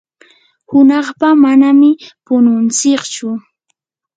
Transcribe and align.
hunaqpa 0.69 1.29
manami 1.41 1.91
pununtsichu. 2.25 3.29